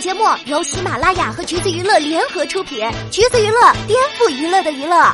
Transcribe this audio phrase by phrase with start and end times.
[0.00, 5.12] 节目由喜马拉雅和橘子娱乐联合出品，橘子娱乐颠覆娱乐的娱乐。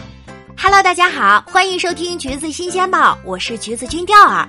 [0.61, 4.47] Hello，大家好，欢迎收听橘子新鲜报，我是橘子君钓儿。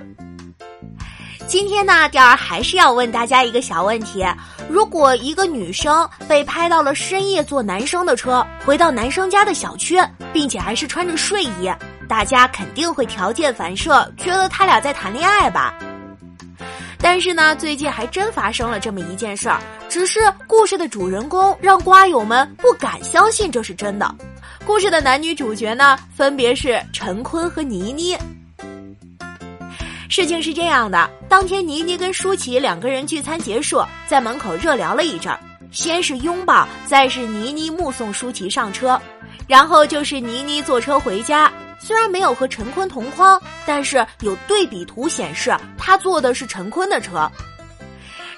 [1.46, 4.26] 今天呢，钓儿还是要问大家一个小问题：
[4.68, 9.98] 如果一个女生被拍到了深夜坐男生的车，回到男生家的小区，
[10.34, 11.72] 并且还是穿着睡衣，
[12.06, 15.72] 大家肯定会条件反射，觉得他俩在谈恋爱吧？
[16.98, 24.14] 但是呢，最近还真发生了这么一件事儿，只是故事的主人公让瓜友们不敢相信这是真的。
[24.64, 28.16] 故事的男女主角呢，分别是陈坤和倪妮。
[30.08, 35.38] 事情是这样的，当天倪妮跟舒淇两个人聚餐结束，在门口热聊了一阵儿，
[35.70, 39.00] 先是拥抱，再是倪妮目送舒淇上车，
[39.46, 41.50] 然后就是倪妮坐车回家。
[41.78, 47.30] 虽然没有和陈坤同框，但是有对比图显示他坐的是陈坤的车，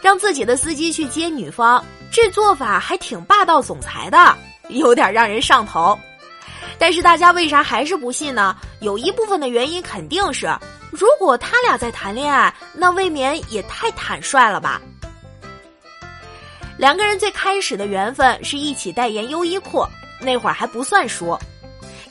[0.02, 4.36] 让自己的司机去接女方，这做法还挺霸道总裁的，
[4.68, 5.98] 有点让人上头。
[6.78, 8.54] 但是大家为啥还是不信呢？
[8.80, 10.48] 有一部分的原因肯定是，
[10.90, 14.80] 如果他俩在谈恋爱，那未免也太坦率了吧。
[16.76, 19.84] 两个人最开始的缘分是一起代言优衣库，
[20.20, 21.38] 那会儿还不算熟。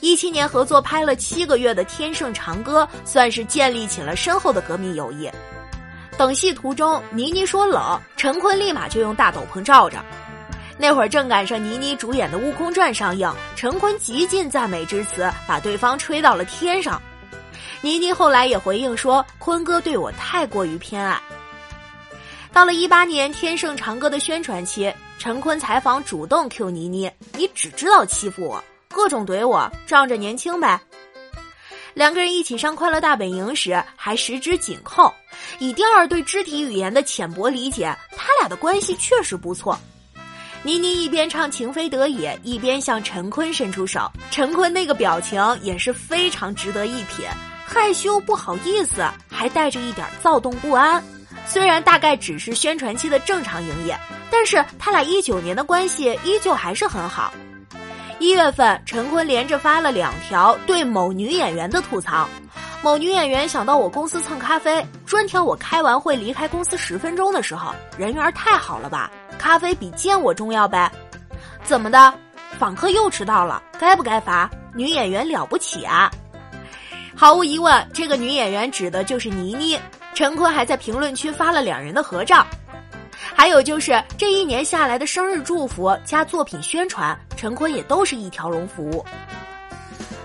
[0.00, 5.30] 一七年合作拍了七个月的《天盛长歌》，算是建立起了深厚的革命友谊。
[6.16, 10.04] 等戏途中，倪妮说冷，陈坤立马就用大斗篷罩着。
[10.76, 17.00] 那会儿正赶上倪妮主演的《悟空传》上映，陈坤极尽赞美之词，把对方吹到了天上。
[17.80, 21.20] 倪妮后来也回应说：“坤哥对我太过于偏爱。”
[22.52, 30.80] 到了一八年《天盛长歌》的宣传期，陈坤采访主动 Q 倪妮：“你只知道欺负我。”各种怼我，仗着年轻呗。
[31.92, 35.12] 两个人一起上《快乐大本营》时还十指紧扣。
[35.58, 39.76] 以第二对肢体语言的浅薄理解，他俩的关系确实不错。
[40.62, 44.10] 倪妮一边唱《情非得已》，一边向陈坤伸出手。
[44.30, 47.26] 陈坤那个表情也是非常值得一品，
[47.66, 51.02] 害羞不好意思，还带着一点躁动不安。
[51.48, 53.98] 虽然大概只是宣传期的正常营业，
[54.30, 57.32] 但是他俩一九年的关系依旧还是很好。
[58.18, 62.28] 一月份，陈坤连着发了两条对某女演员的吐槽。
[62.82, 69.10] 某女演员想到我公司蹭咖啡，专挑我开完会离开公司十分钟的时候，人缘太好了吧？
[69.38, 70.90] 咖啡比见我重要呗？
[71.64, 72.12] 怎么的？
[72.58, 74.50] 访客又迟到了，该不该罚？
[74.74, 76.10] 女演员了不起啊！
[77.16, 79.78] 毫无疑问，这个女演员指的就是倪妮。
[80.18, 82.44] 陈坤还在评论区发了两人的合照。
[83.12, 89.06] 还有就是这一年下来的生日祝福加作品宣传，陈坤也都是一条龙服务。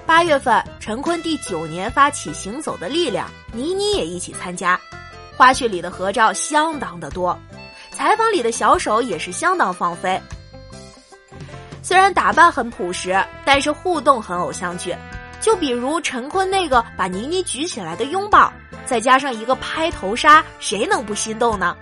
[0.03, 4.79] 八月份，陈坤第九年发起《行走的力量》，倪妮也一起参加。
[5.37, 7.37] 花絮里的合照相当的多，
[7.91, 10.19] 采访里的小手也是相当放飞。
[11.83, 14.95] 虽然打扮很朴实，但是互动很偶像剧。
[15.39, 18.51] 就比如陈坤那个把倪妮举起来的拥抱，
[18.85, 21.75] 再加上一个拍头杀，谁能不心动呢？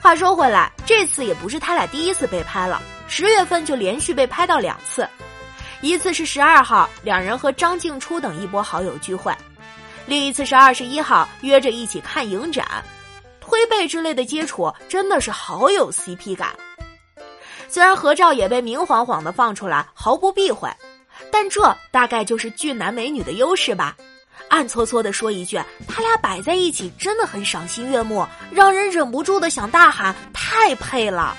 [0.00, 2.80] 话说回来，这次也不是他俩第一次被拍了。
[3.06, 5.08] 十月份就连续被拍到两次，
[5.80, 9.32] 一次是十二号，两人和张静初等一波好友聚会；
[10.06, 12.66] 另一次是二十一号，约着一起看影展，
[13.40, 16.50] 推背之类的接触，真的是好有 CP 感。
[17.68, 20.68] 虽然合照也被明晃晃的放出来，毫不避讳，
[21.30, 23.96] 但这大概就是俊男美女的优势吧。
[24.48, 31.36] 暗搓搓的说一句：“他俩摆在一起真的很赏心悦目，让人忍不住的想大喊太配了。”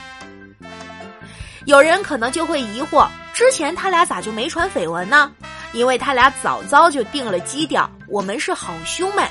[1.66, 5.32] 有人可能就会疑惑，之前他俩咋就没传绯闻呢？
[5.74, 9.26] 因为他俩早早就定了基调，我们是好兄妹，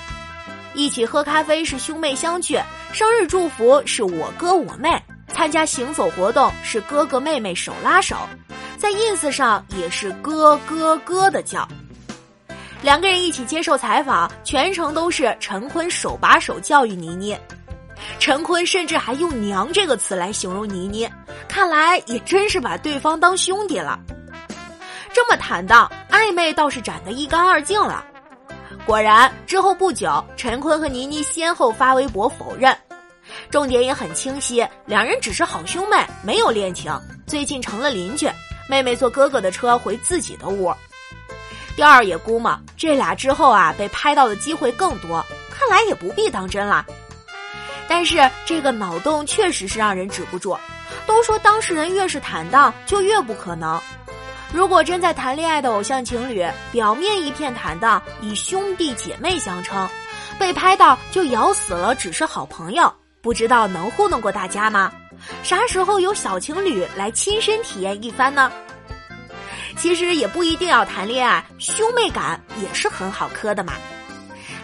[0.72, 2.58] 一起喝咖啡是兄妹相聚，
[2.92, 8.16] 生日祝福是我哥我妹，参加行走活动是哥哥妹妹手拉手，
[8.78, 11.68] 在 ins 上也是哥哥哥的叫。
[12.82, 17.36] 两个人一起接受采访，全程都是陈坤手把手教育倪妮，
[18.18, 21.08] 陈坤甚至还用“娘”这个词来形容倪妮，
[21.46, 23.98] 看来也真是把对方当兄弟了。
[25.12, 28.02] 这么坦荡，暧昧倒是斩得一干二净了。
[28.86, 32.74] 果然，之后不久，陈坤和倪妮先后发微博否认，
[33.50, 36.90] 重点也很清晰，两人只是好兄妹，没有恋情，
[37.26, 38.26] 最近成了邻居，
[38.68, 40.72] 妹妹坐哥哥的车回自己的屋。
[41.76, 46.84] 第二也估摸这俩之后啊被拍到的机会更多，看来也不必当真了。
[47.88, 50.56] 但是这个脑洞确实是让人止不住。
[51.06, 53.80] 都说当事人越是坦荡，就越不可能。
[54.52, 59.88] 如果真在谈恋爱的偶像情侣，表面一片坦荡，以兄弟姐妹相称，
[60.38, 62.92] 被拍到就咬死了只是好朋友，
[63.22, 64.92] 不知道能糊弄过大家吗？
[65.42, 68.50] 啥时候有小情侣来亲身体验一番呢？
[69.76, 73.72] 其实也不一定要谈恋爱，兄妹感也是很好磕的嘛。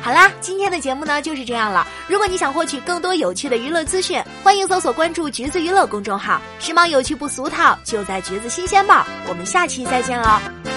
[0.02, 1.84] 好啦，今天的节目呢就是这样了。
[2.06, 9.04] 如果你想获取更多有趣的娱乐资讯，欢迎搜索关注“橘子娱乐”公众号，时髦有趣不俗套，就在橘子新鲜报。
[9.26, 10.75] 我们下期再见哦。